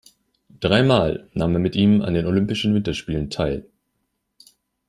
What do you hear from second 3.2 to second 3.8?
teil.